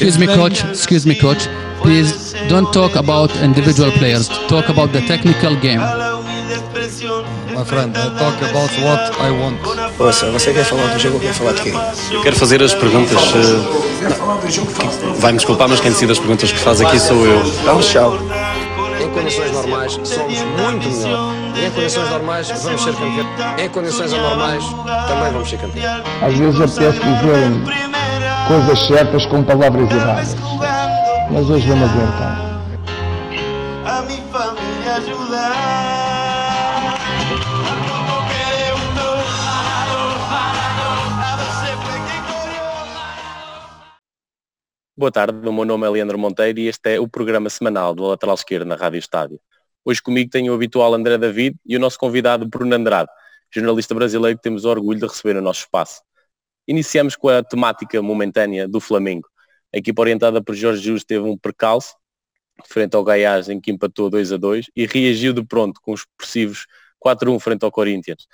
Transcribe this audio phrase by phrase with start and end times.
[0.00, 0.64] Excuse me, coach.
[0.64, 1.46] Excuse me, coach.
[1.82, 4.28] Please don't talk about individual players.
[4.48, 5.80] Talk about the technical game.
[7.54, 9.58] My friend, I talk about what I want.
[9.98, 11.72] Ouça, você quer falar do jogo ou quer falar de quê?
[12.12, 13.18] Eu quero fazer as perguntas.
[13.34, 14.10] eh,
[15.18, 17.42] Vai-me desculpar, mas quem decide as perguntas que faz aqui sou eu.
[17.60, 18.18] Então, tchau.
[19.00, 21.34] Em condições normais, somos muito melhor.
[21.56, 23.26] Em condições normais, vamos ser campeões.
[23.58, 24.64] Em condições anormais,
[25.08, 26.02] também vamos ser campeões.
[26.22, 27.90] Às vezes apetece dizer
[28.48, 30.36] coisas certas com palavras erradas.
[31.30, 32.50] Mas hoje vamos aguentar.
[33.86, 35.99] a mi familia ayudar.
[45.00, 48.02] Boa tarde, o meu nome é Leandro Monteiro e este é o programa semanal do
[48.02, 49.40] Lateral Esquerdo na Rádio Estádio.
[49.82, 53.08] Hoje comigo tenho o habitual André David e o nosso convidado Bruno Andrade,
[53.50, 56.02] jornalista brasileiro que temos orgulho de receber no nosso espaço.
[56.68, 59.26] Iniciamos com a temática momentânea do Flamengo.
[59.74, 61.94] A equipa orientada por Jorge Jesus teve um percalço
[62.66, 66.00] frente ao Gaiás em que empatou 2 a 2 e reagiu de pronto com os
[66.00, 66.66] expressivos
[66.98, 68.26] 4 a 1 frente ao Corinthians.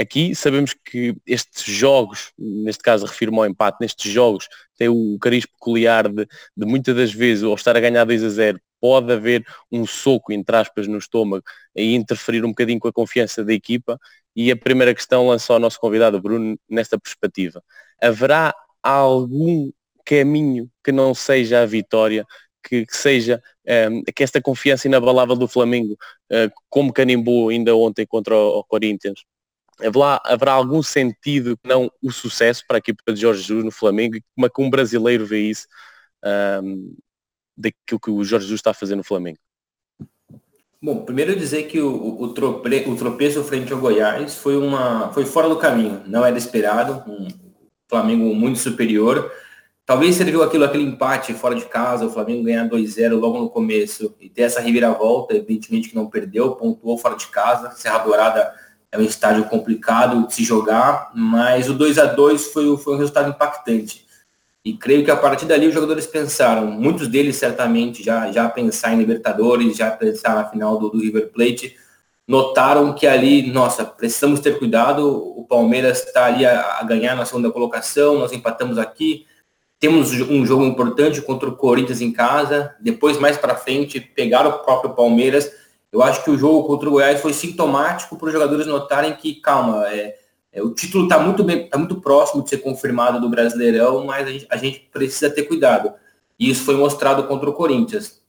[0.00, 4.48] Aqui sabemos que estes jogos, neste caso refiro-me ao empate, nestes jogos
[4.78, 8.28] tem o cariz peculiar de, de muitas das vezes, ao estar a ganhar 2 a
[8.30, 11.44] 0, pode haver um soco, entre aspas, no estômago
[11.76, 14.00] e interferir um bocadinho com a confiança da equipa.
[14.34, 17.62] E a primeira questão lança ao nosso convidado Bruno nesta perspectiva.
[18.00, 19.70] Haverá algum
[20.06, 22.24] caminho que não seja a vitória,
[22.66, 23.42] que, que seja
[23.90, 25.92] um, que esta confiança inabalável do Flamengo,
[26.32, 29.20] uh, como canimbou ainda ontem contra o, o Corinthians,
[29.82, 33.70] haverá, haverá algum sentido que não o sucesso para a equipa de Jorge Jesus no
[33.70, 35.66] Flamengo e como é que um brasileiro vê isso
[36.62, 36.94] um,
[37.56, 39.38] daquilo que o Jorge Jesus está a fazer no Flamengo?
[40.82, 45.26] Bom, primeiro dizer que o, o, trope, o tropeço frente ao Goiás foi, uma, foi
[45.26, 47.28] fora do caminho, não era esperado, um
[47.86, 49.30] Flamengo muito superior.
[49.84, 54.16] Talvez serviu aquilo, aquele empate fora de casa, o Flamengo ganhar 2-0 logo no começo
[54.20, 58.54] e ter essa reviravolta, evidentemente que não perdeu, pontuou fora de casa, Serra Dourada
[58.92, 62.98] é um estádio complicado de se jogar, mas o 2 a 2 foi, foi um
[62.98, 64.04] resultado impactante.
[64.64, 68.92] E creio que a partir dali os jogadores pensaram, muitos deles certamente já, já pensar
[68.92, 71.76] em Libertadores, já pensar na final do, do River Plate,
[72.28, 77.24] notaram que ali, nossa, precisamos ter cuidado, o Palmeiras está ali a, a, ganhar na
[77.24, 79.26] segunda colocação, nós empatamos aqui,
[79.80, 84.58] temos um jogo importante contra o Corinthians em casa, depois mais para frente pegar o
[84.58, 85.50] próprio Palmeiras.
[85.92, 89.34] Eu acho que o jogo contra o Goiás foi sintomático para os jogadores notarem que,
[89.34, 90.16] calma, é,
[90.52, 94.26] é, o título está muito, bem, tá muito próximo de ser confirmado do Brasileirão, mas
[94.26, 95.92] a gente, a gente, precisa ter cuidado.
[96.38, 98.20] E isso foi mostrado contra o Corinthians.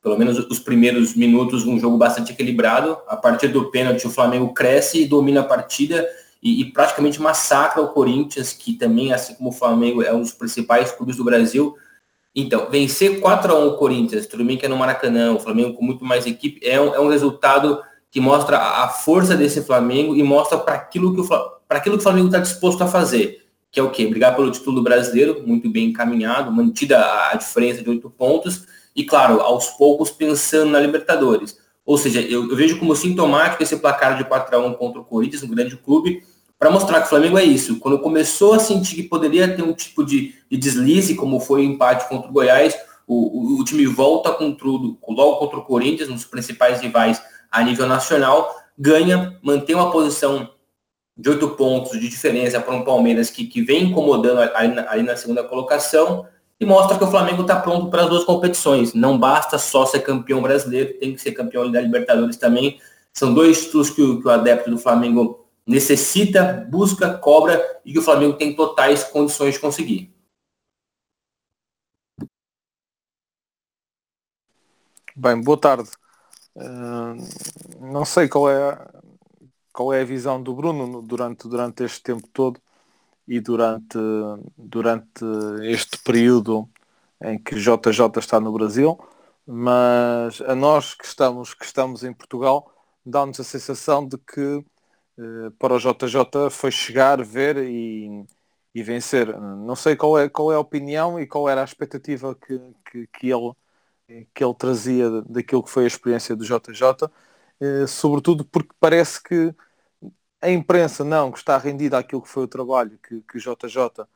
[0.00, 2.98] Pelo menos os primeiros minutos, um jogo bastante equilibrado.
[3.06, 6.08] A partir do pênalti, o Flamengo cresce e domina a partida
[6.42, 10.32] e, e praticamente massacra o Corinthians, que também, assim como o Flamengo, é um dos
[10.32, 11.76] principais clubes do Brasil.
[12.34, 15.74] Então, vencer 4 a 1 o Corinthians, tudo bem que é no Maracanã, o Flamengo
[15.74, 20.14] com muito mais equipe, é um, é um resultado que mostra a força desse Flamengo
[20.14, 23.80] e mostra para aquilo que o aquilo que o Flamengo está disposto a fazer, que
[23.80, 24.06] é o quê?
[24.06, 26.98] Brigar pelo título brasileiro, muito bem encaminhado, mantida
[27.30, 31.58] a diferença de oito pontos, e claro, aos poucos pensando na Libertadores.
[31.84, 35.04] Ou seja, eu, eu vejo como sintomático esse placar de 4 a 1 contra o
[35.04, 36.22] Corinthians, um grande clube,
[36.62, 37.80] para mostrar que o Flamengo é isso.
[37.80, 41.64] Quando começou a sentir que poderia ter um tipo de, de deslize, como foi o
[41.64, 46.08] empate contra o Goiás, o, o, o time volta com tudo, logo contra o Corinthians,
[46.08, 47.20] nos principais rivais
[47.50, 50.50] a nível nacional, ganha, mantém uma posição
[51.16, 55.02] de oito pontos de diferença para um Palmeiras que, que vem incomodando ali na, ali
[55.02, 56.28] na segunda colocação
[56.60, 58.94] e mostra que o Flamengo está pronto para as duas competições.
[58.94, 62.78] Não basta só ser campeão brasileiro, tem que ser campeão da Libertadores também.
[63.12, 68.02] São dois títulos que que o adepto do Flamengo necessita, busca, cobra e que o
[68.02, 70.12] Flamengo tem totais condições de conseguir.
[75.14, 75.90] Bem, boa tarde.
[76.54, 77.16] Uh,
[77.80, 79.02] não sei qual é
[79.72, 82.60] qual é a visão do Bruno durante, durante este tempo todo
[83.26, 83.98] e durante,
[84.56, 85.24] durante
[85.62, 86.68] este período
[87.22, 88.98] em que JJ está no Brasil,
[89.46, 92.70] mas a nós que estamos, que estamos em Portugal
[93.04, 94.64] dá-nos a sensação de que
[95.58, 98.24] para o JJ foi chegar, ver e,
[98.74, 99.28] e vencer.
[99.38, 102.58] Não sei qual é, qual é a opinião e qual era a expectativa que,
[102.90, 103.52] que, que, ele,
[104.34, 107.10] que ele trazia daquilo que foi a experiência do JJ,
[107.60, 109.54] eh, sobretudo porque parece que
[110.40, 114.06] a imprensa não que está rendida àquilo que foi o trabalho que, que o JJ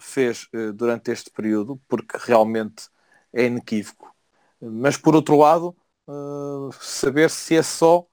[0.00, 2.88] fez eh, durante este período, porque realmente
[3.32, 4.14] é inequívoco.
[4.60, 5.76] Mas por outro lado,
[6.80, 8.06] saber se é só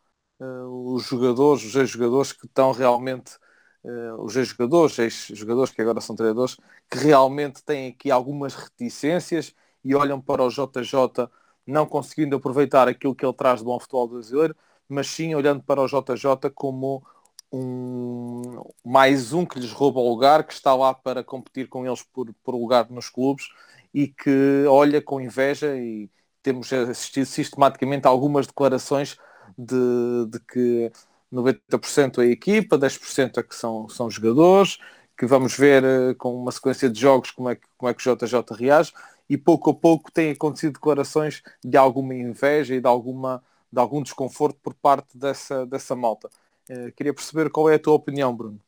[0.45, 3.35] os jogadores, os ex-jogadores que estão realmente
[3.83, 6.57] uh, os ex-jogadores, ex-jogadores que agora são treinadores,
[6.89, 9.53] que realmente têm aqui algumas reticências
[9.83, 11.29] e olham para o JJ
[11.65, 14.55] não conseguindo aproveitar aquilo que ele traz do bom futebol brasileiro,
[14.89, 17.05] mas sim olhando para o JJ como
[17.51, 18.41] um,
[18.85, 22.33] mais um que lhes rouba o lugar, que está lá para competir com eles por,
[22.43, 23.49] por lugar nos clubes
[23.93, 26.09] e que olha com inveja e
[26.41, 29.17] temos assistido sistematicamente a algumas declarações
[29.57, 30.91] de, de que
[31.31, 34.77] 90% é a equipa, 10% é que são, são jogadores,
[35.17, 38.09] que vamos ver uh, com uma sequência de jogos como é, que, como é que
[38.09, 38.93] o JJ reage
[39.29, 44.01] e pouco a pouco têm acontecido declarações de alguma inveja e de, alguma, de algum
[44.03, 46.29] desconforto por parte dessa, dessa malta.
[46.69, 48.59] Uh, queria perceber qual é a tua opinião, Bruno.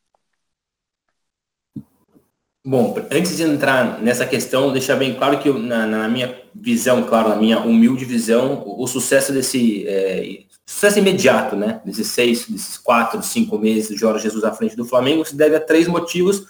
[2.66, 7.28] Bom, antes de entrar nessa questão, deixar bem claro que na, na minha visão, claro,
[7.30, 12.78] na minha humilde visão, o, o sucesso desse é, sucesso imediato, né, desses seis, desses
[12.78, 16.46] quatro, cinco meses do Jorge Jesus à frente do Flamengo, se deve a três motivos.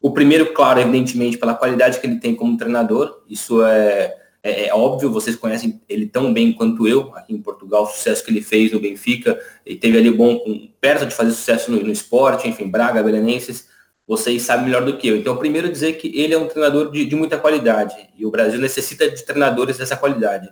[0.00, 3.22] O primeiro, claro, evidentemente, pela qualidade que ele tem como treinador.
[3.28, 7.84] Isso é, é, é óbvio, vocês conhecem ele tão bem quanto eu aqui em Portugal,
[7.84, 10.38] o sucesso que ele fez no Benfica, e teve ali bom,
[10.80, 13.72] perto de fazer sucesso no, no esporte, enfim, Braga, Belenenses
[14.06, 15.16] vocês sabem melhor do que eu.
[15.16, 18.60] Então, primeiro dizer que ele é um treinador de, de, muita qualidade e o Brasil
[18.60, 20.48] necessita de treinadores dessa qualidade.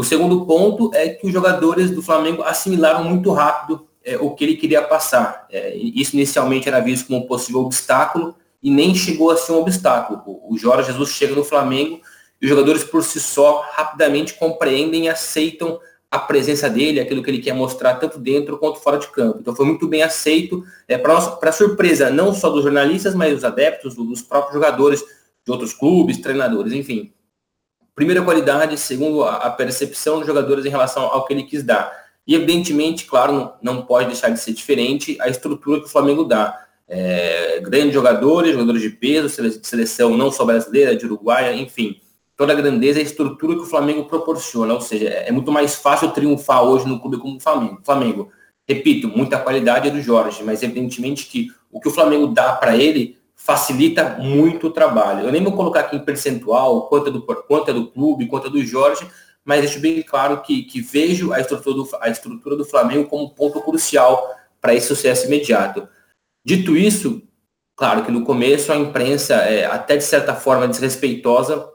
[0.00, 4.44] O segundo ponto é que os jogadores do Flamengo assimilaram muito rápido é, o que
[4.44, 5.46] ele queria passar.
[5.50, 9.58] É, isso inicialmente era visto como um possível obstáculo e nem chegou a ser um
[9.58, 10.22] obstáculo.
[10.26, 12.00] O, Jorge Jesus chega no Flamengo
[12.40, 15.78] e os jogadores por si só rapidamente compreendem e aceitam
[16.10, 19.40] a presença dele, aquilo que ele quer mostrar tanto dentro quanto fora de campo.
[19.42, 23.94] Então foi muito bem aceito, é, para surpresa não só dos jornalistas, mas dos adeptos,
[23.96, 25.04] dos próprios jogadores
[25.44, 27.12] de outros clubes, treinadores, enfim.
[28.00, 31.92] Primeira qualidade, segundo a, percepção dos jogadores em relação ao que ele quis dar.
[32.26, 36.64] E evidentemente, claro, não, pode deixar de ser diferente a estrutura que o Flamengo dá.
[36.88, 39.28] É, grandes jogadores, jogadores de peso,
[39.62, 42.00] seleção não só brasileira, de Uruguai, enfim
[42.38, 44.72] toda a grandeza e a estrutura que o Flamengo proporciona.
[44.72, 47.82] Ou seja, é muito mais fácil triunfar hoje no clube como o Flamengo.
[47.84, 48.32] Flamengo,
[48.66, 52.74] repito, muita qualidade é do Jorge, mas evidentemente que o que o Flamengo dá para
[52.78, 55.26] ele facilita muito o trabalho.
[55.26, 58.48] Eu nem vou colocar aqui em percentual quanto é do, quanto é do clube, quanto
[58.48, 59.06] é do Jorge,
[59.42, 63.34] mas deixo bem claro que, que vejo a estrutura, do, a estrutura do Flamengo como
[63.34, 65.88] ponto crucial para esse sucesso imediato.
[66.44, 67.22] Dito isso,
[67.74, 71.66] claro que no começo a imprensa, é, até de certa forma desrespeitosa,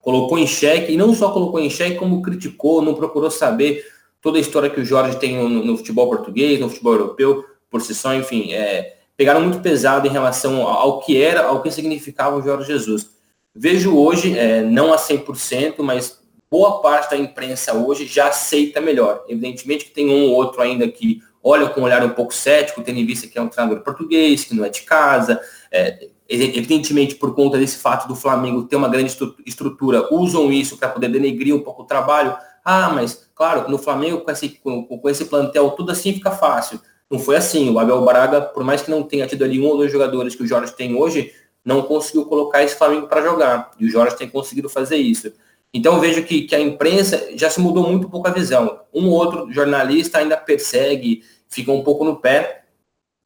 [0.00, 3.84] colocou em xeque, e não só colocou em xeque, como criticou, não procurou saber
[4.20, 7.80] toda a história que o Jorge tem no, no futebol português, no futebol europeu, por
[7.80, 12.36] si só, enfim, é, pegaram muito pesado em relação ao que era, ao que significava
[12.36, 13.10] o Jorge Jesus.
[13.54, 19.22] Vejo hoje, é, não a 100%, mas boa parte da imprensa hoje já aceita melhor.
[19.28, 22.80] Evidentemente que tem um ou outro ainda que olha com um olhar um pouco cético,
[22.80, 25.38] tendo em vista que é um treinador português, que não é de casa,
[25.70, 29.14] é, evidentemente por conta desse fato do Flamengo ter uma grande
[29.44, 32.34] estrutura, usam isso para poder denegrir um pouco o trabalho.
[32.64, 36.80] Ah, mas claro, no Flamengo com esse, com, com esse plantel tudo assim fica fácil.
[37.10, 37.70] Não foi assim.
[37.70, 40.42] O Abel Braga, por mais que não tenha tido ali um ou dois jogadores que
[40.42, 41.32] o Jorge tem hoje,
[41.64, 43.72] não conseguiu colocar esse Flamengo para jogar.
[43.78, 45.32] E o Jorge tem conseguido fazer isso.
[45.72, 48.80] Então vejo que, que a imprensa já se mudou muito pouco a visão.
[48.92, 52.60] Um ou outro jornalista ainda persegue, fica um pouco no pé,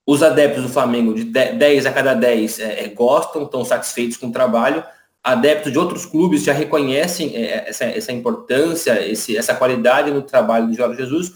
[0.06, 4.26] os adeptos do Flamengo, de 10 a cada 10, é, é, gostam, estão satisfeitos com
[4.26, 4.84] o trabalho.
[5.22, 10.66] Adeptos de outros clubes já reconhecem é, essa, essa importância, esse, essa qualidade no trabalho
[10.66, 11.32] do Jorge Jesus.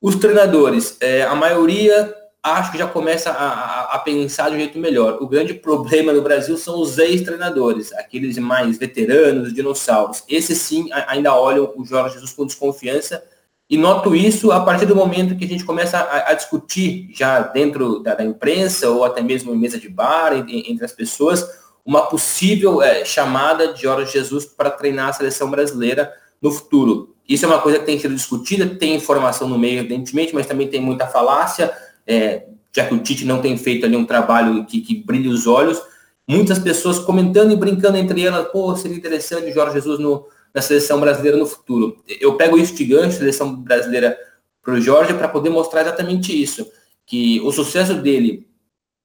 [0.00, 4.58] Os treinadores, é, a maioria acho que já começa a, a, a, pensar de um
[4.58, 5.18] jeito melhor.
[5.20, 10.22] O grande problema no Brasil são os ex-treinadores, aqueles mais veteranos, dinossauros.
[10.28, 13.22] Esses sim ainda olham o Jorge Jesus com desconfiança
[13.68, 17.40] e noto isso a partir do momento que a gente começa a, a discutir já
[17.40, 21.46] dentro da, da, imprensa ou até mesmo em mesa de bar, entre, entre as pessoas,
[21.84, 27.14] uma possível é, chamada de Jorge Jesus para treinar a seleção brasileira no futuro.
[27.30, 30.66] Isso é uma coisa que tem sido discutida, tem informação no meio, evidentemente, mas também
[30.66, 31.72] tem muita falácia,
[32.04, 32.42] é,
[32.74, 35.80] já que o Tite não tem feito ali um trabalho que, que brilhe os olhos.
[36.26, 40.60] Muitas pessoas comentando e brincando entre elas, pô, seria interessante o Jorge Jesus no, na
[40.60, 42.02] seleção brasileira no futuro.
[42.20, 44.18] Eu pego isso de gancho, seleção brasileira
[44.60, 46.66] para o Jorge, para poder mostrar exatamente isso,
[47.06, 48.49] que o sucesso dele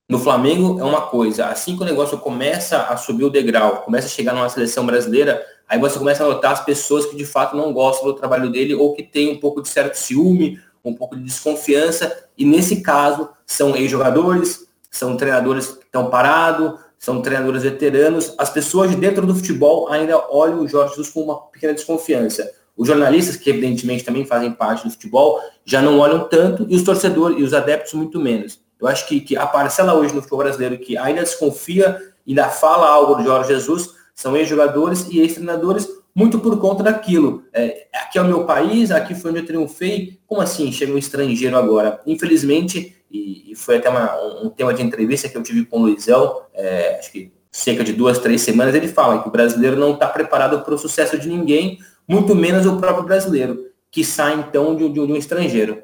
[0.08, 4.06] no Flamengo é uma coisa, assim que o negócio começa a subir o degrau, começa
[4.06, 7.58] a chegar numa seleção brasileira, aí você começa a notar as pessoas que de fato
[7.58, 11.16] não gostam do trabalho dele ou que tem um pouco de certo ciúme, um pouco
[11.16, 18.36] de desconfiança, e nesse caso são ex-jogadores, são treinadores que estão parados, são treinadores veteranos,
[18.38, 22.52] as pessoas de dentro do futebol ainda olham o Jorge Jesus com uma pequena desconfiança.
[22.78, 26.84] Os jornalistas, que evidentemente também fazem parte do futebol, já não olham tanto, e os
[26.84, 28.65] torcedores e os adeptos muito menos.
[28.86, 32.88] Eu acho que, que a parcela hoje no futebol brasileiro que ainda desconfia, ainda fala
[32.88, 37.44] algo do Jorge Jesus, são ex-jogadores e ex-treinadores, muito por conta daquilo.
[37.52, 40.20] É, aqui é o meu país, aqui foi onde eu triunfei.
[40.28, 42.00] Como assim chega um estrangeiro agora?
[42.06, 45.82] Infelizmente, e, e foi até uma, um, tema de entrevista que eu tive com o
[45.82, 49.96] Luizão, é, acho que cerca de duas, três semanas, ele fala que o brasileiro não
[49.96, 54.76] está preparado para o sucesso de ninguém, muito menos o próprio brasileiro, que sai então
[54.76, 55.82] de, de, de um estrangeiro.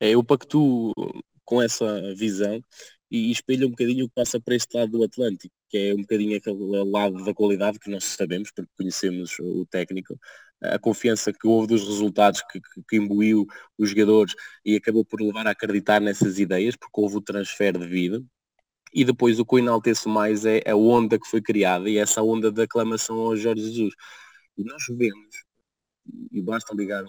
[0.00, 0.94] É, eu pactuo
[1.44, 2.62] com essa visão
[3.10, 5.98] e espelho um bocadinho o que passa para este lado do Atlântico, que é um
[5.98, 6.56] bocadinho aquele
[6.90, 10.18] lado da qualidade que nós sabemos, porque conhecemos o técnico,
[10.62, 15.20] a confiança que houve dos resultados que, que, que imbuiu os jogadores e acabou por
[15.20, 18.22] levar a acreditar nessas ideias, porque houve o transfer de vida.
[18.92, 22.22] E depois o que eu enalteço mais é a onda que foi criada e essa
[22.22, 23.94] onda de aclamação ao Jorge Jesus.
[24.56, 25.44] E nós vemos,
[26.32, 27.04] e basta ligar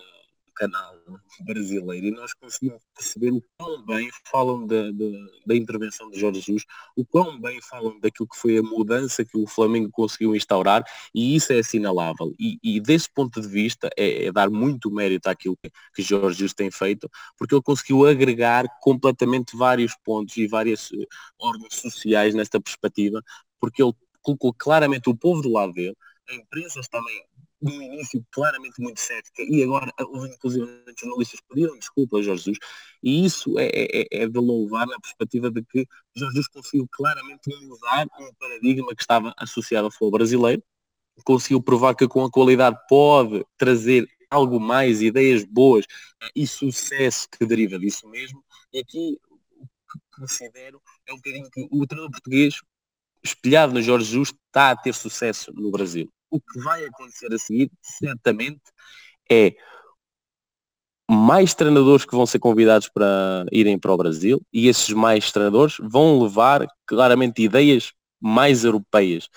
[0.55, 0.95] canal
[1.45, 5.05] brasileiro e nós conseguimos perceber o quão bem falam da, da,
[5.45, 6.65] da, intervenção de Jorge Jesus,
[6.95, 11.35] o quão bem falam daquilo que foi a mudança que o Flamengo conseguiu instaurar e
[11.35, 12.33] isso é assinalável.
[12.39, 16.53] E, e desse ponto de vista é, é, dar muito mérito àquilo que, Jorge Jesus
[16.53, 21.07] tem feito, porque ele conseguiu agregar completamente vários pontos e várias uh,
[21.39, 23.23] ordens sociais nesta perspectiva,
[23.59, 25.95] porque ele colocou claramente o povo do lado dele,
[26.29, 27.23] empresas também
[27.61, 29.43] no início claramente muito cética.
[29.43, 30.65] E agora houve inclusive
[30.99, 32.57] jornalistas pediram desculpa a Jorge Jesus.
[33.03, 37.49] E isso é, é, é, de louvar na perspectiva de que Jorge Jesus conseguiu claramente
[37.67, 40.63] mudar um paradigma que estava associado ao futebol brasileiro,
[41.23, 45.85] conseguiu provar que com a qualidade pode trazer algo mais, ideias boas
[46.35, 48.43] e sucesso que deriva disso mesmo.
[48.73, 49.19] E aqui
[49.59, 52.61] o que considero é um bocadinho que o treinador português,
[53.23, 57.37] espelhado no Jorge Jesus, está a ter sucesso no Brasil o que vai acontecer a
[57.37, 58.61] seguir, certamente,
[59.29, 59.53] é
[61.09, 65.75] mais treinadores que vão ser convidados para irem para o Brasil e esses mais treinadores
[65.81, 69.27] vão levar claramente ideias mais europeias.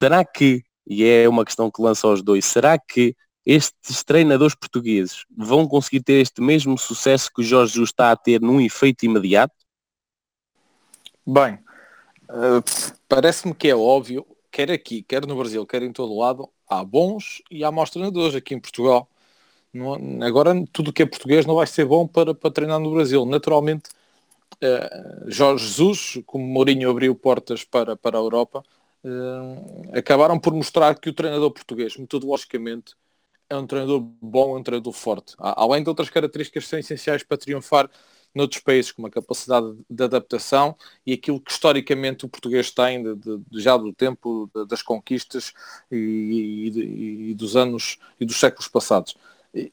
[0.00, 5.24] Será que, e é uma questão que lança aos dois, será que estes treinadores portugueses
[5.34, 9.06] vão conseguir ter este mesmo sucesso que o Jorge Jesus está a ter num efeito
[9.06, 9.54] imediato?
[11.26, 11.54] Bem,
[12.28, 12.62] uh,
[13.08, 17.42] parece-me que é óbvio quer aqui, quer no Brasil, quer em todo lado, há bons
[17.50, 19.08] e há maus treinadores aqui em Portugal.
[19.72, 23.24] Não, agora tudo que é português não vai ser bom para, para treinar no Brasil.
[23.24, 23.88] Naturalmente,
[24.62, 28.62] uh, Jorge Jesus, como Mourinho abriu portas para, para a Europa,
[29.02, 32.94] uh, acabaram por mostrar que o treinador português, metodologicamente,
[33.48, 35.34] é um treinador bom, é um treinador forte.
[35.38, 37.90] Além de outras características que são essenciais para triunfar
[38.34, 43.14] noutros países, com uma capacidade de adaptação e aquilo que historicamente o português tem de,
[43.16, 45.52] de, já do tempo das conquistas
[45.90, 45.96] e,
[46.74, 49.16] e, e, dos anos e dos séculos passados.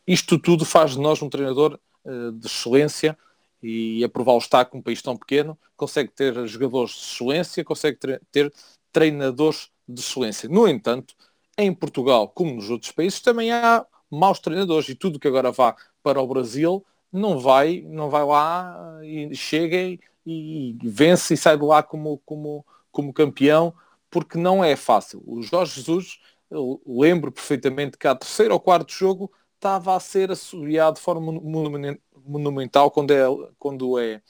[0.05, 3.17] Isto tudo faz de nós um treinador uh, de excelência
[3.61, 7.97] e a provar está com um país tão pequeno, consegue ter jogadores de excelência, consegue
[8.31, 8.53] ter
[8.91, 10.47] treinadores de excelência.
[10.47, 11.13] No entanto,
[11.57, 15.75] em Portugal, como nos outros países, também há maus treinadores e tudo que agora vá
[16.01, 19.77] para o Brasil não vai, não vai lá e chega
[20.25, 23.73] e, vence e sai de lá como, como, como campeão,
[24.09, 25.23] porque não é fácil.
[25.25, 30.31] O Jorge Jesus, eu lembro perfeitamente que a terceiro ou quarto jogo estava a ser
[30.31, 31.31] assobiado de forma
[32.25, 33.25] monumental quando é,
[33.57, 34.21] quando é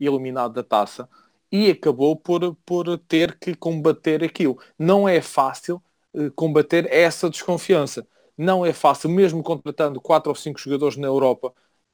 [0.00, 1.08] eliminado da taça
[1.50, 4.58] e acabou por, por ter que combater aquilo.
[4.78, 5.82] Não é fácil
[6.14, 8.06] uh, combater essa desconfiança.
[8.36, 11.52] Não é fácil, mesmo contratando quatro ou cinco jogadores na Europa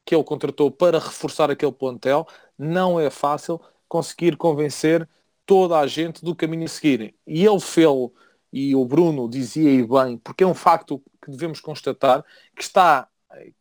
[0.09, 2.27] que ele contratou para reforçar aquele plantel,
[2.59, 5.07] não é fácil conseguir convencer
[5.45, 7.15] toda a gente do caminho a seguir.
[7.27, 7.91] E ele fez,
[8.51, 12.25] e o Bruno dizia e bem, porque é um facto que devemos constatar,
[12.57, 13.07] que está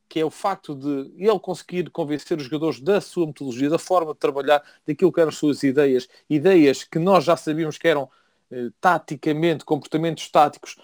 [0.07, 4.13] que é o facto de ele conseguir convencer os jogadores da sua metodologia, da forma
[4.13, 8.09] de trabalhar, daquilo que eram as suas ideias, ideias que nós já sabíamos que eram
[8.49, 10.77] eh, taticamente, comportamentos táticos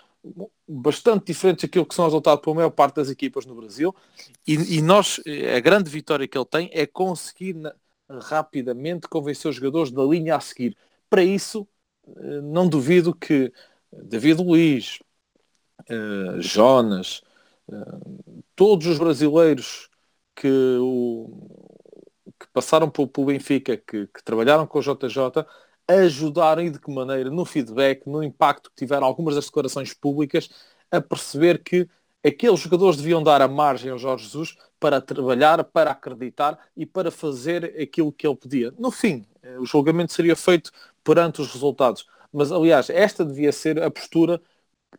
[0.68, 3.94] bastante diferentes daquilo que são resultados pela maior parte das equipas no Brasil
[4.48, 5.20] e, e, nós,
[5.56, 7.56] a grande vitória que ele tem é conseguir
[8.10, 10.78] rapidamente convencer os jogadores da linha a seguir.
[11.10, 11.68] Para isso,
[12.08, 13.52] eh, não duvido que
[13.92, 15.00] David Luiz,
[15.90, 17.22] uh, Jonas,
[18.56, 19.90] todos os brasileiros
[20.36, 21.30] que, o,
[22.40, 25.46] que passaram pelo, pelo Benfica, que, que trabalharam com o JJ,
[25.88, 30.50] ajudaram e de que maneira no feedback, no impacto que tiveram algumas das declarações públicas,
[30.92, 31.88] a perceber que
[32.24, 37.12] aqueles jogadores deviam dar a margem ao Jorge Jesus para trabalhar, para acreditar e para
[37.12, 38.74] fazer aquilo que ele pedia.
[38.78, 40.72] No fim, eh, o julgamento seria feito
[41.04, 42.06] perante os resultados.
[42.32, 44.42] Mas, aliás, esta devia ser a postura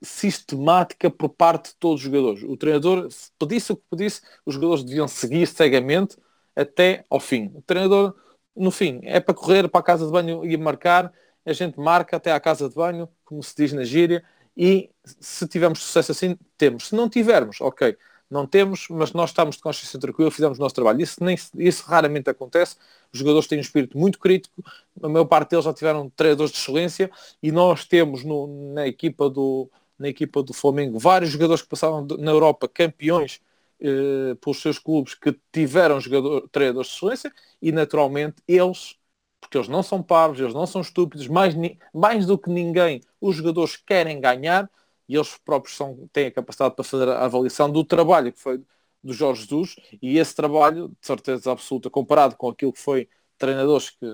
[0.02, 2.42] sistemática por parte de todos os jogadores.
[2.44, 6.16] O treinador pedisse o que pedisse, os jogadores deviam seguir cegamente
[6.54, 7.50] até ao fim.
[7.54, 8.14] O treinador,
[8.56, 11.12] no fim, é para correr para a casa de banho e marcar,
[11.44, 14.23] a gente marca até à casa de banho, como se diz na gíria,
[14.56, 16.88] e se tivermos sucesso assim, temos.
[16.88, 17.96] Se não tivermos, ok,
[18.30, 21.00] não temos, mas nós estamos de consciência tranquila, fizemos o nosso trabalho.
[21.00, 22.76] Isso, nem, isso raramente acontece.
[23.12, 24.62] Os jogadores têm um espírito muito crítico,
[25.02, 27.11] a maior parte deles já tiveram treinadores de excelência
[27.42, 32.06] e nós temos no, na, equipa do, na equipa do Flamengo vários jogadores que passaram
[32.18, 33.40] na Europa campeões
[33.86, 38.96] eh, pelos seus clubes que tiveram jogador, treinadores de excelência e naturalmente eles,
[39.38, 41.54] porque eles não são parvos, eles não são estúpidos, mais,
[41.92, 44.70] mais do que ninguém, os jogadores querem ganhar
[45.06, 48.58] e eles próprios são, têm a capacidade para fazer a avaliação do trabalho que foi
[49.02, 53.90] do Jorge Jesus e esse trabalho, de certeza absoluta, comparado com aquilo que foi treinadores
[53.90, 54.06] que,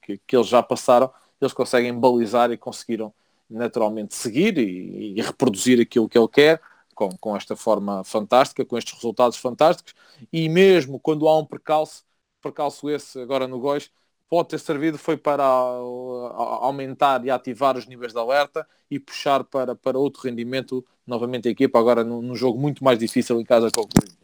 [0.00, 1.10] que, que eles já passaram,
[1.40, 3.12] eles conseguem balizar e conseguiram
[3.50, 6.60] naturalmente seguir e, e, reproduzir aquilo que ele quer
[6.98, 9.94] com, com esta forma fantástica, com estes resultados fantásticos
[10.32, 12.04] e mesmo quando há um percalço,
[12.42, 13.88] percalço esse agora no Góis,
[14.28, 19.76] pode ter servido foi para aumentar e ativar os níveis de alerta e puxar para,
[19.76, 23.70] para outro rendimento novamente a equipa, agora num, num jogo muito mais difícil em casa
[23.70, 24.17] com o Corinthians.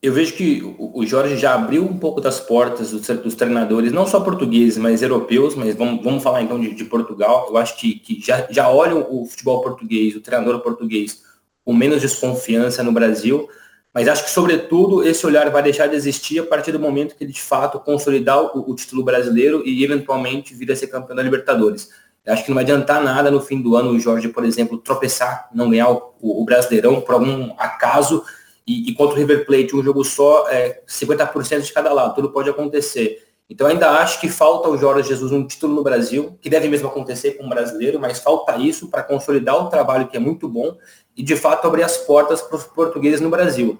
[0.00, 4.20] Eu vejo que o Jorge já abriu um pouco das portas dos, treinadores, não só
[4.20, 7.48] portugueses, mas europeus, mas vamos, vamos falar então de, de Portugal.
[7.48, 11.22] Eu acho que, que já, já olham o futebol português, o treinador português,
[11.64, 13.48] com menos desconfiança no Brasil,
[13.92, 17.24] mas acho que, sobretudo, esse olhar vai deixar de existir a partir do momento que
[17.24, 21.22] ele, de fato, consolidar o, o título brasileiro e, eventualmente, vir a ser campeão da
[21.24, 21.88] Libertadores.
[22.24, 24.78] Eu acho que não vai adiantar nada no fim do ano o Jorge, por exemplo,
[24.78, 28.22] tropeçar, não ganhar o, o Brasileirão por algum acaso
[28.68, 32.30] e, e, contra o River Plate, um jogo só, é, 50% de cada lado, tudo
[32.30, 33.26] pode acontecer.
[33.48, 36.86] Então ainda acho que falta ao Jorge Jesus um título no Brasil, que deve mesmo
[36.86, 40.76] acontecer com o brasileiro, mas falta isso para consolidar o trabalho que é muito bom
[41.16, 43.78] e de fato abrir as portas para os portugueses no Brasil.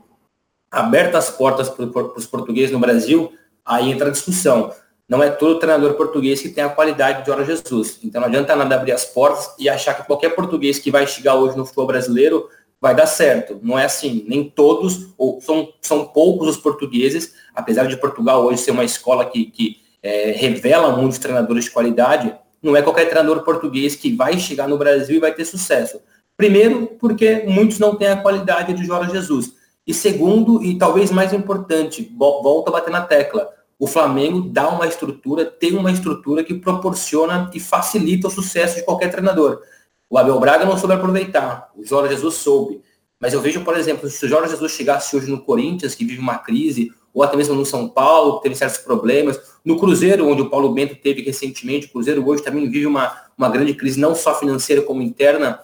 [0.70, 1.84] Abertas as portas para
[2.16, 3.30] os portugueses no Brasil,
[3.64, 4.72] aí entra a discussão.
[5.06, 7.98] Não é todo treinador português que tem a qualidade de Jorge Jesus.
[8.02, 11.34] Então não adianta nada abrir as portas e achar que qualquer português que vai chegar
[11.34, 12.48] hoje no futebol brasileiro
[12.80, 13.58] vai dar certo.
[13.62, 14.24] Não é assim.
[14.28, 19.24] Nem todos, ou são, são poucos os portugueses, apesar de Portugal hoje ser uma escola
[19.24, 24.38] que, que é, revela muitos treinadores de qualidade, não é qualquer treinador português que vai
[24.38, 26.00] chegar no Brasil e vai ter sucesso.
[26.36, 29.54] Primeiro, porque muitos não têm a qualidade de Jorge Jesus.
[29.86, 33.48] E segundo, e talvez mais importante, volta a bater na tecla,
[33.78, 38.82] o Flamengo dá uma estrutura, tem uma estrutura que proporciona e facilita o sucesso de
[38.82, 39.62] qualquer treinador.
[40.10, 42.80] O Abel Braga não soube aproveitar, o Jorge Jesus soube.
[43.20, 46.20] Mas eu vejo, por exemplo, se o Jorge Jesus chegasse hoje no Corinthians, que vive
[46.20, 50.42] uma crise, ou até mesmo no São Paulo, que teve certos problemas, no Cruzeiro, onde
[50.42, 54.14] o Paulo Bento teve recentemente, o Cruzeiro hoje também vive uma, uma grande crise, não
[54.14, 55.60] só financeira como interna,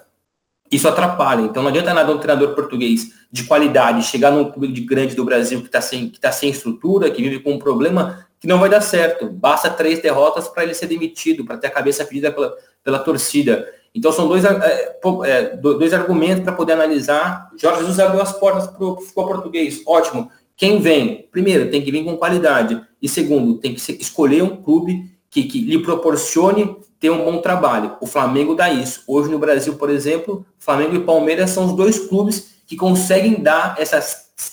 [0.70, 1.42] isso atrapalha.
[1.42, 5.24] Então não adianta nada um treinador português de qualidade chegar num clube de grande do
[5.24, 8.58] Brasil que está sem, que tá sem estrutura, que vive com um problema que não
[8.58, 9.28] vai dar certo.
[9.30, 13.66] Basta três derrotas para ele ser demitido, para ter a cabeça pedida pela, pela torcida.
[13.94, 17.50] Então são dois, é, é, dois argumentos para poder analisar.
[17.56, 19.82] Jorge Jesus abriu as portas para o português.
[19.86, 20.30] Ótimo.
[20.56, 21.28] Quem vem?
[21.30, 22.80] Primeiro, tem que vir com qualidade.
[23.00, 27.96] E segundo, tem que escolher um clube que, que lhe proporcione ter um bom trabalho.
[28.00, 29.02] O Flamengo dá isso.
[29.06, 33.76] Hoje no Brasil, por exemplo, Flamengo e Palmeiras são os dois clubes que conseguem dar
[33.78, 34.00] essa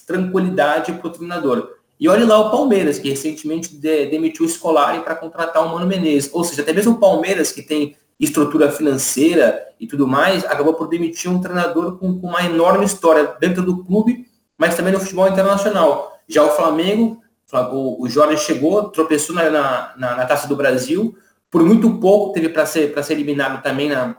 [0.06, 1.70] tranquilidade para o treinador.
[2.00, 5.86] E olhe lá o Palmeiras, que recentemente de, demitiu o Scolari para contratar o Mano
[5.86, 6.32] Menezes.
[6.34, 10.88] Ou seja, até mesmo o Palmeiras, que tem estrutura financeira e tudo mais, acabou por
[10.88, 15.28] demitir um treinador com, com uma enorme história dentro do clube, mas também no futebol
[15.28, 16.20] internacional.
[16.28, 17.20] Já o Flamengo,
[17.52, 21.18] o, o Jorge chegou, tropeçou na, na, na, Taça do Brasil,
[21.50, 24.16] por muito pouco teve para ser, ser eliminado também na,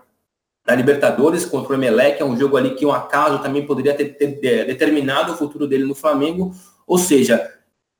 [0.66, 4.16] na Libertadores contra o Emelec, é um jogo ali que um acaso também poderia ter,
[4.16, 6.52] ter, ter determinado o futuro dele no Flamengo.
[6.86, 7.50] Ou seja,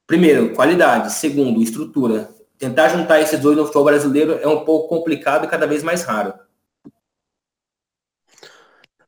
[0.05, 2.29] primeiro, qualidade, segundo, estrutura
[2.63, 6.05] tentar juntar esses dois no futebol brasileiro é um pouco complicado e cada vez mais
[6.05, 6.33] raro.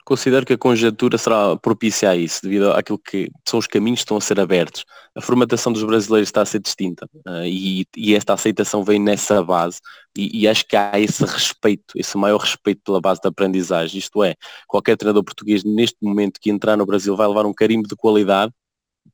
[0.05, 4.03] Considero que a conjuntura será propícia a isso, devido àquilo que são os caminhos que
[4.03, 4.85] estão a ser abertos.
[5.15, 9.41] A formatação dos brasileiros está a ser distinta uh, e, e, esta aceitação vem nessa
[9.43, 9.81] base
[10.19, 14.01] e, e, acho que há esse respeito, esse maior respeito pela base da aprendizagem.
[14.01, 14.35] Isto é,
[14.67, 18.53] qualquer treinador português neste momento que entrar no Brasil vai levar um carimbo de qualidade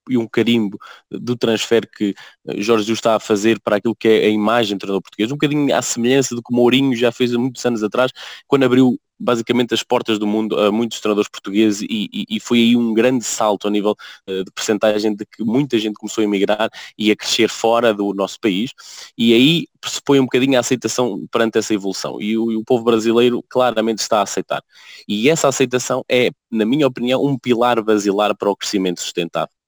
[0.08, 0.78] e um carimbo
[1.10, 2.14] do transfer que
[2.46, 5.30] eh, Jorge Jesus está a fazer para aquilo que é a imagem do treinador português,
[5.30, 8.12] um bocadinho à semelhança do que Mourinho já fez há muitos anos atrás,
[8.46, 12.58] quando abriu basicamente as portas do mundo a muitos treinadores portugueses e, e, e foi
[12.58, 13.94] aí um grande salto a nível
[14.26, 18.14] uh, de percentagem de que muita gente começou a emigrar e a crescer fora do
[18.14, 18.72] nosso país.
[19.18, 22.20] E aí se põe um bocadinho a aceitação perante essa evolução.
[22.20, 24.62] E o, e o povo brasileiro claramente está a aceitar.
[25.06, 29.59] E essa aceitação é, na minha opinião, um pilar basilar para o crescimento sustentável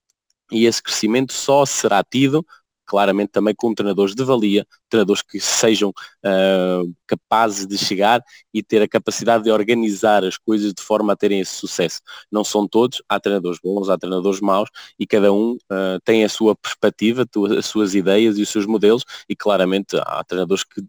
[0.52, 2.44] E esse crescimento só será tido
[2.92, 8.82] claramente também com treinadores de valia, treinadores que sejam uh, capazes de chegar e ter
[8.82, 12.00] a capacidade de organizar as coisas de forma a terem esse sucesso.
[12.30, 16.28] Não são todos, há treinadores bons, há treinadores maus e cada um uh, tem a
[16.28, 17.24] sua perspectiva,
[17.58, 20.82] as suas ideias e os seus modelos e claramente há treinadores que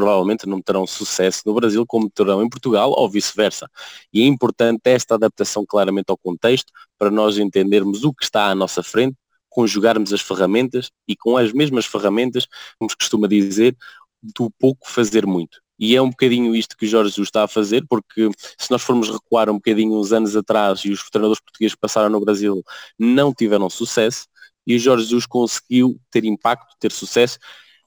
[0.00, 3.68] provavelmente não terão sucesso no Brasil como terão em Portugal ou vice-versa.
[4.12, 8.54] E é importante esta adaptação claramente ao contexto para nós entendermos o que está à
[8.54, 9.14] nossa frente
[9.50, 12.46] conjugarmos as ferramentas e com as mesmas ferramentas,
[12.78, 13.76] como se costuma dizer,
[14.22, 15.60] do pouco fazer muito.
[15.76, 18.80] E é um bocadinho isto que o Jorge Jesus está a fazer, porque se nós
[18.80, 22.62] formos recuar um bocadinho uns anos atrás e os treinadores portugueses que passaram no Brasil
[22.96, 24.28] não tiveram sucesso,
[24.64, 27.38] e o Jorge Jesus conseguiu ter impacto, ter sucesso,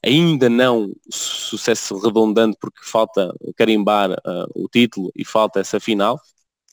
[0.04, 6.20] ainda não sucesso redundante porque falta carimbar uh, o título e falta essa final,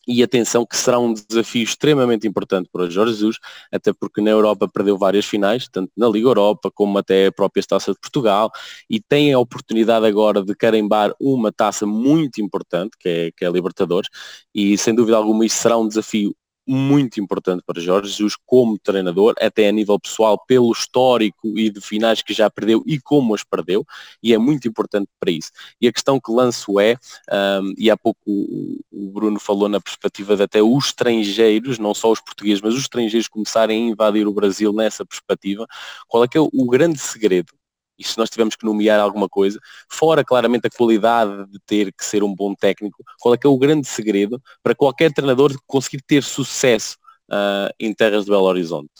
[0.08, 3.38] e atenção que será um desafio extremamente importante para o Jorge Jesus,
[3.72, 7.63] até porque na Europa perdeu várias finais, tanto na Liga Europa como até a própria
[7.63, 8.52] Taça de Portugal,
[8.89, 13.48] e tem a oportunidade agora de carimbar uma taça muito importante, que é, que é
[13.48, 14.10] a Libertadores,
[14.54, 16.36] e sem dúvida alguma isso será um desafio
[16.72, 21.82] muito importante para Jorge Jesus como treinador, até a nível pessoal, pelo histórico e de
[21.82, 23.86] finais que já perdeu e como as perdeu,
[24.24, 25.52] e é muito importante para isso.
[25.82, 26.96] E a questão que lanço é,
[27.62, 32.12] um, e há pouco o Bruno falou na perspectiva de até os estrangeiros, não só
[32.12, 35.68] os portugueses, mas os estrangeiros começarem a invadir o Brasil nessa perspectiva,
[36.08, 37.54] qual é que é o grande segredo
[38.02, 39.60] e se nós tivermos que nomear alguma coisa,
[39.90, 43.50] fora claramente a qualidade de ter que ser um bom técnico, qual é que é
[43.50, 46.98] o grande segredo para qualquer treinador conseguir ter sucesso
[47.30, 48.92] uh, em terras de Belo Horizonte?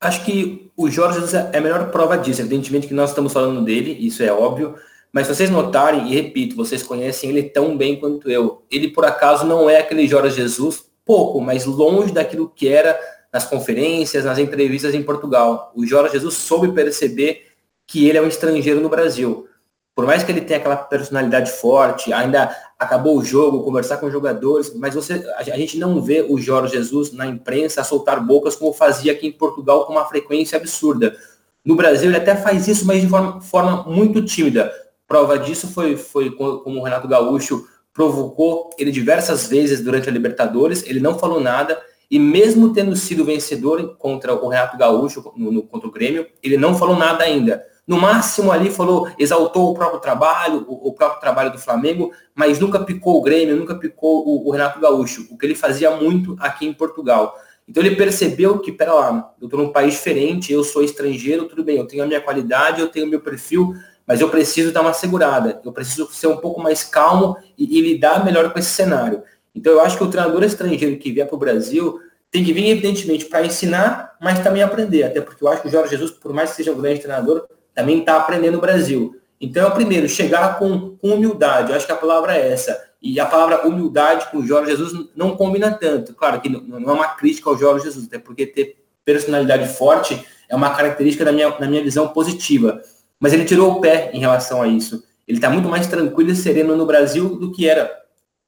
[0.00, 1.18] Acho que o Jorge
[1.52, 2.42] é a melhor prova disso.
[2.42, 4.76] Evidentemente que nós estamos falando dele, isso é óbvio,
[5.10, 9.04] mas se vocês notarem, e repito, vocês conhecem ele tão bem quanto eu, ele por
[9.04, 12.98] acaso não é aquele Jorge Jesus, pouco, mas longe daquilo que era
[13.34, 15.72] nas conferências, nas entrevistas em Portugal.
[15.74, 17.48] O Jorge Jesus soube perceber
[17.84, 19.48] que ele é um estrangeiro no Brasil.
[19.92, 24.12] Por mais que ele tenha aquela personalidade forte, ainda acabou o jogo, conversar com os
[24.12, 28.72] jogadores, mas você, a gente não vê o Jorge Jesus na imprensa soltar bocas como
[28.72, 31.16] fazia aqui em Portugal com uma frequência absurda.
[31.64, 34.72] No Brasil ele até faz isso, mas de forma, forma muito tímida.
[35.08, 40.84] Prova disso foi, foi como o Renato Gaúcho provocou ele diversas vezes durante a Libertadores,
[40.86, 41.80] ele não falou nada,
[42.14, 46.56] e mesmo tendo sido vencedor contra o Renato Gaúcho, no, no, contra o Grêmio, ele
[46.56, 47.66] não falou nada ainda.
[47.84, 52.60] No máximo ali falou, exaltou o próprio trabalho, o, o próprio trabalho do Flamengo, mas
[52.60, 56.36] nunca picou o Grêmio, nunca picou o, o, Renato Gaúcho, o que ele fazia muito
[56.38, 57.34] aqui em Portugal.
[57.68, 61.64] Então ele percebeu que, pera lá, eu estou num país diferente, eu sou estrangeiro, tudo
[61.64, 63.74] bem, eu tenho a minha qualidade, eu tenho o meu perfil,
[64.06, 67.80] mas eu preciso dar uma segurada, eu preciso ser um pouco mais calmo e, e
[67.80, 69.20] lidar melhor com esse cenário.
[69.54, 72.00] Então eu acho que o treinador estrangeiro que vier para o Brasil
[72.34, 75.04] tem que vir, evidentemente, para ensinar, mas também aprender.
[75.04, 77.46] Até porque eu acho que o Jorge Jesus, por mais que seja um grande treinador,
[77.72, 79.14] também está aprendendo no Brasil.
[79.40, 81.70] Então é o primeiro, chegar com, com humildade.
[81.70, 82.76] Eu acho que a palavra é essa.
[83.00, 86.12] E a palavra humildade com o Jorge Jesus não combina tanto.
[86.12, 90.20] Claro que não, não é uma crítica ao Jorge Jesus, até porque ter personalidade forte
[90.48, 92.82] é uma característica da minha, na minha visão positiva.
[93.20, 95.04] Mas ele tirou o pé em relação a isso.
[95.28, 97.88] Ele está muito mais tranquilo e sereno no Brasil do que era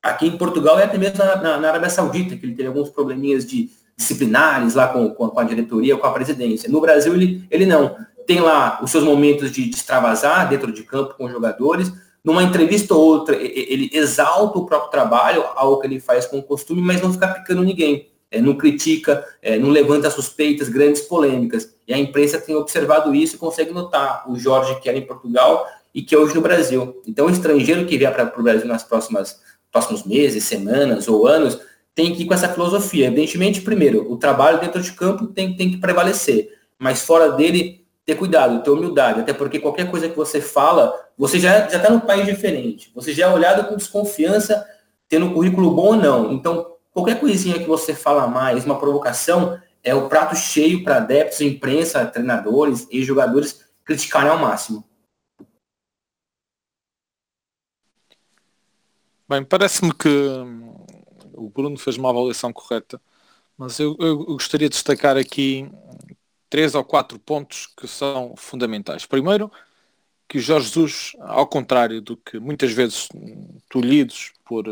[0.03, 2.90] aqui em Portugal e até mesmo na, na, na, Arábia Saudita, que ele teve alguns
[2.90, 6.68] probleminhas de disciplinares lá com, com, a diretoria, com a presidência.
[6.68, 7.96] No Brasil, ele, ele não.
[8.26, 11.92] Tem lá os seus momentos de extravasar dentro de campo com os jogadores.
[12.22, 16.82] Numa entrevista ou outra, ele exalta o próprio trabalho, algo que ele faz com costume,
[16.82, 18.09] mas não fica picando ninguém.
[18.28, 21.72] É, não critica, é, não levanta suspeitas, grandes polêmicas.
[21.87, 25.64] E a imprensa tem observado isso e consegue notar o Jorge que era em Portugal
[25.94, 27.00] e que é hoje no Brasil.
[27.06, 31.59] Então, o estrangeiro que vier para o Brasil nas próximas próximos meses, semanas ou anos,
[31.96, 33.06] tem que ir com essa filosofia.
[33.06, 38.14] Evidentemente, primeiro, o trabalho dentro de campo tem, tem que prevalecer, mas fora dele, ter
[38.14, 42.26] cuidado, ter humildade, até porque qualquer coisa que você fala, você já está num país
[42.26, 44.64] diferente, você já é olhado com desconfiança,
[45.09, 46.32] tendo um currículo bom ou não.
[46.32, 51.40] Então, qualquer coisinha que você fala mais, uma provocação, é o prato cheio para adeptos,
[51.40, 54.85] imprensa, treinadores e jogadores criticarem ao máximo.
[59.28, 60.09] Bem, parece-me que
[61.37, 63.01] o Bruno fez uma avaliação correta,
[63.57, 65.70] mas eu, eu, gostaria de destacar aqui
[66.51, 69.07] três ou quatro pontos que são fundamentais.
[69.07, 69.51] Primeiro,
[70.29, 73.09] que Jorge Jesus, ao contrário do que muitas vezes
[73.68, 74.64] tolhidos por,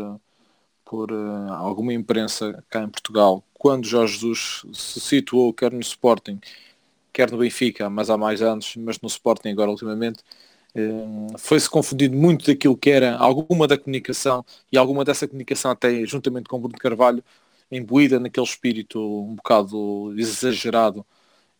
[0.83, 6.39] por uh, alguma imprensa cá em Portugal, quando Jorge Jesus se situou quer no Sporting,
[7.13, 10.54] quer no Benfica, mas há mais anos, mas no Sporting agora ultimamente, eh,
[11.37, 16.49] foi-se confundido muito daquilo que era alguma da comunicação e alguma dessa comunicação até juntamente
[16.49, 17.23] com Bruno Carvalho
[17.71, 21.05] imbuída naquele espírito um bocado exagerado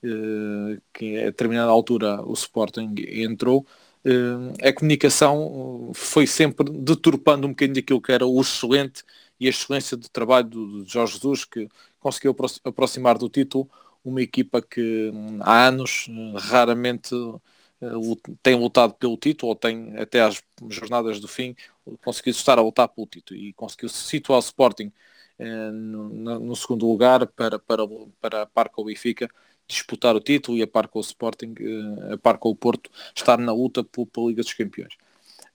[0.06, 3.66] eh, que a determinada altura o Sporting entrou,
[4.04, 9.04] eh, a comunicação foi sempre deturpando um bocadinho daquilo que era o excelente
[9.40, 11.68] e a excelência de trabalho do, do Jorge Jesus, que
[12.00, 13.70] conseguiu aproximar do título
[14.04, 17.16] uma equipa que hum, há anos raramente
[18.42, 21.56] tem lutado pelo título, ou tem até às jornadas do fim
[22.04, 24.92] conseguiu estar a lutar pelo título e conseguiu situar o Sporting
[25.38, 27.84] eh, no, no, segundo lugar para, para,
[28.20, 29.30] para a par com o Benfica
[29.68, 32.90] disputar o título e a par com o Sporting, eh, a par com o Porto,
[33.16, 34.94] estar na luta pela, Liga dos Campeões.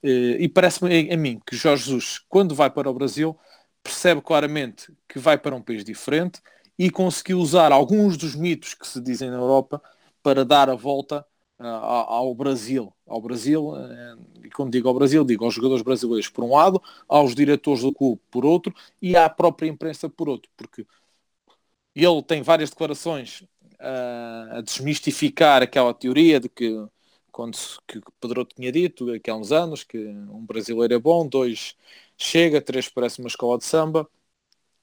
[0.02, 3.36] Eh, e parece-me a mim que Jorge Jesus, quando vai para o Brasil,
[3.82, 6.40] percebe claramente que vai para um país diferente
[6.78, 9.82] e conseguiu usar alguns dos mitos que se dizem na Europa
[10.22, 11.26] para dar a volta
[11.66, 12.92] ao Brasil.
[13.06, 16.82] Ao Brasil, uh, e quando digo ao Brasil, digo aos jogadores brasileiros por um lado,
[17.08, 20.86] aos diretores do clube por outro e à própria imprensa por outro, porque
[21.94, 23.42] ele tem várias declarações
[23.80, 26.86] uh, a desmistificar aquela teoria de que
[27.32, 31.76] quando que Pedro tinha dito há uns anos que um brasileiro é bom, dois
[32.16, 34.08] chega, três parece uma escola de samba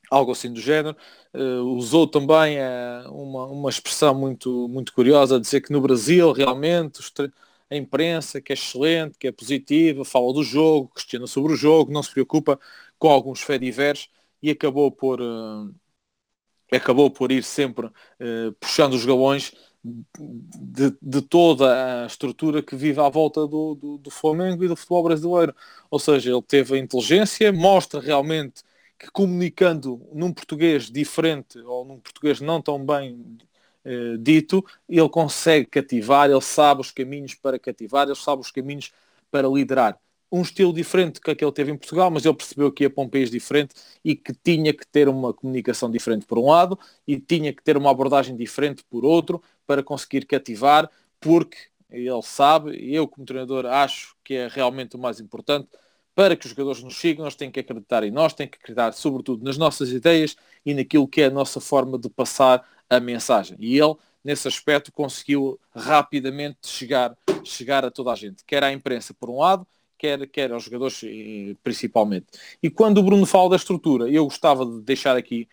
[0.10, 0.96] algo assim do género.
[1.34, 7.02] Uh, usou também uh, uma, uma expressão muito, muito curiosa, dizer que no Brasil realmente
[7.70, 11.92] a imprensa que é excelente, que é positiva, fala do jogo, questiona sobre o jogo,
[11.92, 12.60] não se preocupa
[12.98, 14.10] com alguns fediveres
[14.42, 15.74] e acabou por uh,
[16.72, 17.90] acabou por ir sempre
[18.60, 24.12] puxando os galões de, de, toda a estrutura que vive à volta do, do, do
[24.12, 25.56] Flamengo e do futebol brasileiro.
[25.90, 28.64] Ou seja, ele teve a inteligência, mostra realmente
[28.98, 33.38] que comunicando num português diferente ou num português não tão bem
[33.86, 38.92] eh, dito, ele consegue cativar, ele sabe os caminhos para cativar, ele sabe os caminhos
[39.32, 39.98] para liderar.
[40.30, 43.08] Um estilo diferente que aquele teve em Portugal, mas ele percebeu que ia para um
[43.08, 47.54] país diferente e que tinha que ter uma comunicação diferente por um lado e tinha
[47.54, 51.58] que ter uma abordagem diferente por outro para conseguir cativar, porque
[51.90, 55.70] ele sabe, e eu como treinador acho que é realmente o mais importante,
[56.18, 58.92] para que os jogadores nos sigam, nós temos que acreditar em nós, temos que acreditar
[58.92, 63.56] sobretudo nas nossas ideias e naquilo que é a nossa forma de passar a mensagem.
[63.60, 69.14] E ele, nesse aspecto, conseguiu rapidamente chegar, chegar a toda a gente, quer à imprensa
[69.14, 72.26] por um lado, quer, quer aos jogadores eh, principalmente.
[72.64, 75.48] E quando o Bruno fala da estrutura, eu gostava de deixar aqui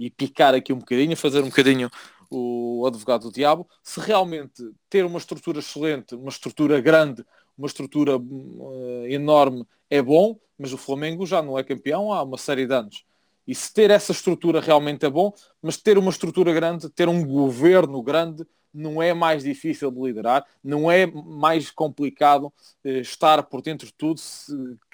[0.00, 1.88] e picar aqui um bocadinho, fazer um bocadinho
[2.28, 7.24] o advogado do diabo, se realmente ter uma estrutura excelente, uma estrutura grande,
[7.56, 12.38] uma estrutura uh, enorme é bom, mas o Flamengo já não é campeão há uma
[12.38, 13.04] série de anos.
[13.46, 17.24] E se ter essa estrutura realmente é bom, mas ter uma estrutura grande, ter um
[17.24, 22.52] governo grande, não é mais difícil de liderar, não é mais complicado
[22.84, 24.20] uh, estar por dentro de tudo,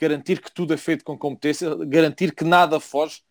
[0.01, 3.23] garantir que tudo é feito com competência, garantir que nada foge,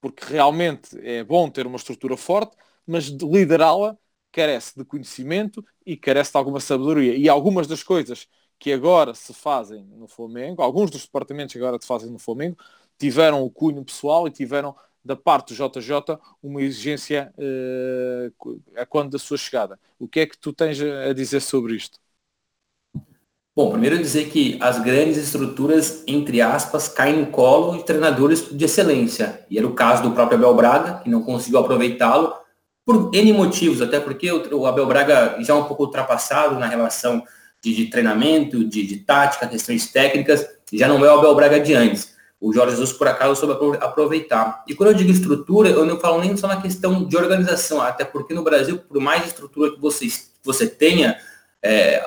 [0.00, 3.96] porque realmente é bom ter uma estrutura forte, mas de liderá-la
[4.32, 7.16] carece de conhecimento e carece de alguma sabedoria.
[7.16, 8.26] E algumas das coisas
[8.58, 12.56] que agora se fazem no Flamengo, alguns dos departamentos que agora se fazem no Flamengo,
[12.98, 19.10] tiveram o cunho pessoal e tiveram da parte do JJ uma exigência uh, a quando
[19.10, 19.78] da sua chegada.
[19.98, 21.98] O que é que tu tens a dizer sobre isto?
[23.56, 28.64] Bom, primeiro dizer que as grandes estruturas, entre aspas, caem no colo de treinadores de
[28.64, 29.46] excelência.
[29.48, 32.34] E era o caso do próprio Abel Braga, que não conseguiu aproveitá-lo
[32.84, 37.24] por N motivos, até porque o Abel Braga já é um pouco ultrapassado na relação
[37.64, 41.72] de, de treinamento, de, de, tática, questões técnicas, já não é o Abel Braga de
[41.72, 42.12] antes.
[42.38, 44.62] O Jorge Jesus, por acaso, soube aproveitar.
[44.68, 48.04] E quando eu digo estrutura, eu não falo nem só na questão de organização, até
[48.04, 50.06] porque no Brasil, por mais estrutura que você,
[50.42, 51.16] você tenha,
[51.62, 52.04] é,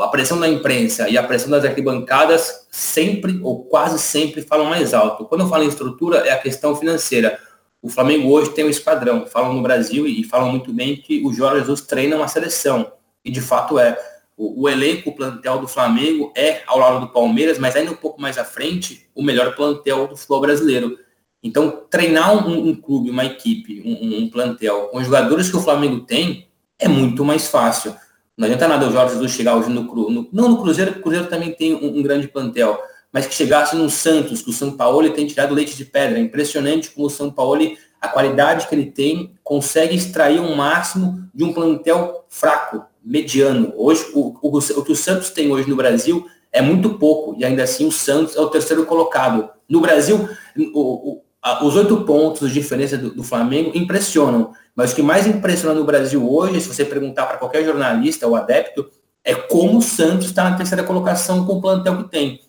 [0.00, 4.94] a pressão da imprensa e a pressão das arquibancadas sempre, ou quase sempre, falam mais
[4.94, 5.24] alto.
[5.24, 7.36] Quando eu falo em estrutura, é a questão financeira.
[7.82, 9.26] O Flamengo hoje tem um esquadrão.
[9.26, 12.92] Falam no Brasil e falam muito bem que o Jorge Jesus treina uma seleção.
[13.24, 13.98] E de fato é
[14.40, 17.96] o, o, elenco, o plantel do Flamengo é ao lado do Palmeiras, mas ainda um
[17.96, 20.98] pouco mais à frente, o melhor plantel do futebol brasileiro.
[21.42, 25.60] Então, treinar um, um clube, uma equipe, um, um, plantel com os jogadores que o
[25.60, 26.48] Flamengo tem
[26.78, 27.94] é muito mais fácil.
[28.34, 31.26] Não adianta nada o Jorge Jesus chegar hoje no, no não no Cruzeiro, o Cruzeiro
[31.26, 32.80] também tem um, grande plantel,
[33.12, 36.18] mas que chegasse no Santos, que o São Paulo tem tirado leite de pedra.
[36.18, 37.60] É impressionante como o São Paulo,
[38.00, 43.72] a qualidade que ele tem, consegue extrair um máximo de um plantel fraco mediano.
[43.76, 47.44] Hoje, o, o, o que o Santos tem hoje no Brasil é muito pouco, e
[47.44, 49.48] ainda assim o Santos é o terceiro colocado.
[49.68, 50.28] No Brasil,
[50.74, 55.26] o, a, os oito pontos de diferença do, do, Flamengo impressionam, mas o que mais
[55.26, 58.90] impressiona no Brasil hoje, se você perguntar para qualquer jornalista ou adepto,
[59.24, 62.40] é como o Santos está na terceira colocação com o plantel que tem.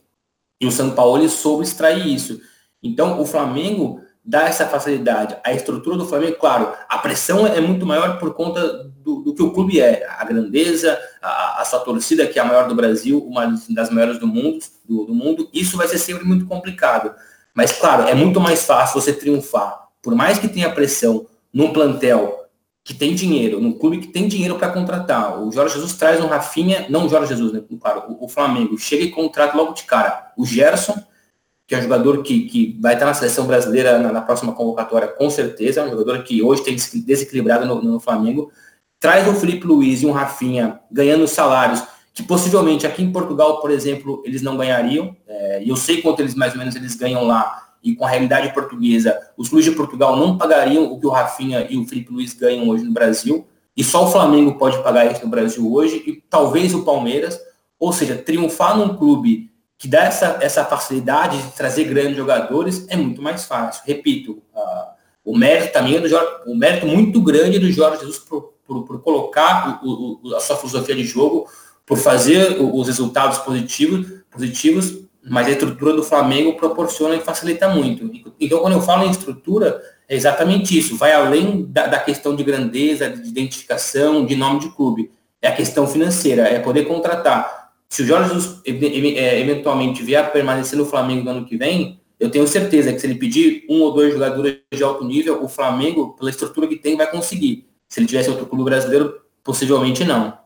[0.59, 2.39] E o São Paulo soube extrair isso.
[2.83, 5.35] Então, o Flamengo dá essa facilidade.
[5.43, 9.41] A estrutura do Flamengo, claro, a pressão é muito maior por conta do, do que
[9.41, 10.07] o clube é.
[10.17, 14.19] A grandeza, a, a, sua torcida, que é a maior do Brasil, uma das maiores
[14.19, 17.13] do mundo, do, do mundo, isso vai ser sempre muito complicado.
[17.53, 22.41] Mas, claro, é muito mais fácil você triunfar, por mais que tenha pressão, num plantel
[22.83, 25.39] que tem dinheiro, num clube que tem dinheiro para contratar.
[25.41, 27.61] O Jorge Jesus traz um Rafinha, não o Jorge Jesus, né?
[27.79, 30.95] Claro, o, o Flamengo chega e contrata logo de cara o Gerson,
[31.71, 35.07] que é um jogador que, que vai estar na seleção brasileira na, na, próxima convocatória,
[35.07, 38.51] com certeza, é um jogador que hoje tem desequilibrado no, no, Flamengo.
[38.99, 41.81] Traz o Felipe Luiz e um Rafinha ganhando salários
[42.13, 45.15] que possivelmente aqui em Portugal, por exemplo, eles não ganhariam.
[45.25, 47.69] É, e eu sei quanto eles mais ou menos eles ganham lá.
[47.81, 51.65] E com a realidade portuguesa, os clubes de Portugal não pagariam o que o Rafinha
[51.69, 53.47] e o Felipe Luiz ganham hoje no Brasil.
[53.77, 57.39] E só o Flamengo pode pagar isso no Brasil hoje, e talvez o Palmeiras.
[57.79, 59.50] Ou seja, triunfar num clube
[59.81, 63.81] que dá essa, essa facilidade de trazer grandes jogadores é muito mais fácil.
[63.83, 64.91] Repito, uh,
[65.25, 66.07] o mérito também é do
[66.45, 70.55] o mérito muito grande do Jorge Jesus por, por, por colocar o, o, a sua
[70.55, 71.49] filosofia de jogo,
[71.83, 78.11] por fazer os resultados positivos, positivos, mas a estrutura do Flamengo proporciona e facilita muito.
[78.39, 80.95] Então, quando eu falo em estrutura, é exatamente isso.
[80.95, 85.11] Vai além da, da questão de grandeza, de identificação, de nome de clube.
[85.41, 87.60] É a questão financeira, é poder contratar
[87.91, 92.31] se o Jorge Jesus eventualmente vier a permanecer no Flamengo no ano que vem, eu
[92.31, 96.15] tenho certeza que se ele pedir um ou dois jogadores de alto nível, o Flamengo,
[96.15, 97.67] pela estrutura que tem, vai conseguir.
[97.89, 100.39] Se ele tivesse outro clube brasileiro, possivelmente não.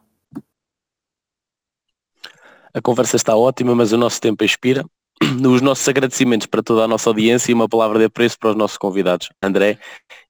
[2.74, 4.84] A conversa está ótima, mas o nosso tempo expira.
[5.48, 8.56] Os nossos agradecimentos para toda a nossa audiência e uma palavra de apreço para os
[8.56, 9.78] nossos convidados, André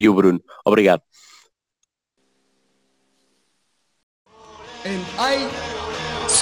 [0.01, 0.43] e o Bruno.
[0.65, 1.01] Obrigado.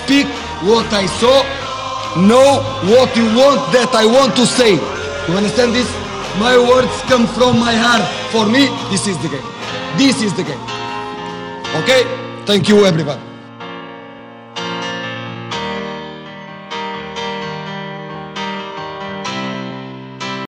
[0.03, 0.27] Speak
[0.67, 1.43] what I saw,
[2.19, 2.59] know
[2.91, 4.75] what you want that I want to say.
[5.27, 5.87] You understand this?
[6.39, 8.03] My words come from my heart.
[8.31, 9.47] For me, this is the game.
[9.97, 10.59] This is the game.
[11.83, 12.03] Okay?
[12.45, 13.32] Thank you, everybody.